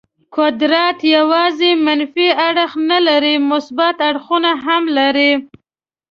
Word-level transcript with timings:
قدرت 0.37 0.97
یوازې 1.15 1.71
منفي 1.85 2.29
اړخ 2.47 2.71
نه 2.89 2.99
لري، 3.07 3.35
مثبت 3.49 3.97
اړخونه 4.09 4.51
هم 4.65 4.83
لري. 4.97 5.31